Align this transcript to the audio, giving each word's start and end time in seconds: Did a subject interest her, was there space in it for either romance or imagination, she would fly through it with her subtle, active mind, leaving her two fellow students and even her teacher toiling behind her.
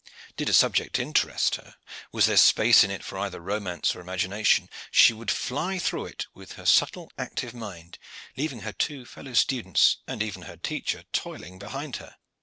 Did 0.35 0.49
a 0.49 0.53
subject 0.53 0.97
interest 0.97 1.57
her, 1.57 1.75
was 2.11 2.25
there 2.25 2.35
space 2.35 2.83
in 2.83 2.89
it 2.89 3.03
for 3.05 3.19
either 3.19 3.39
romance 3.39 3.95
or 3.95 4.01
imagination, 4.01 4.67
she 4.89 5.13
would 5.13 5.29
fly 5.29 5.77
through 5.77 6.07
it 6.07 6.25
with 6.33 6.53
her 6.53 6.65
subtle, 6.65 7.11
active 7.19 7.53
mind, 7.53 7.99
leaving 8.35 8.61
her 8.61 8.73
two 8.73 9.05
fellow 9.05 9.35
students 9.35 9.97
and 10.07 10.23
even 10.23 10.41
her 10.49 10.57
teacher 10.57 11.03
toiling 11.13 11.59
behind 11.59 11.97
her. 11.97 12.15